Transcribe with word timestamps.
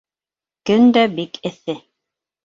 Көн 0.69 0.87
дә 0.95 1.03
бик 1.19 1.37
эҫе. 1.51 1.75